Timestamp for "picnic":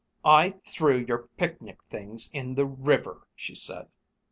1.37-1.77